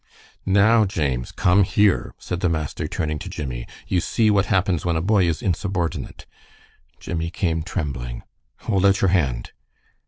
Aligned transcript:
"Now, 0.47 0.83
James, 0.83 1.31
come 1.31 1.61
here!" 1.63 2.15
said 2.17 2.39
the 2.39 2.49
master, 2.49 2.87
turning 2.87 3.19
to 3.19 3.29
Jimmie. 3.29 3.67
"You 3.87 4.01
see 4.01 4.31
what 4.31 4.47
happens 4.47 4.83
when 4.83 4.95
a 4.95 4.99
boy 5.01 5.27
is 5.27 5.43
insubordinate." 5.43 6.25
Jimmie 6.99 7.29
came 7.29 7.61
trembling. 7.61 8.23
"Hold 8.61 8.83
out 8.87 9.01
your 9.01 9.09
hand!" 9.09 9.51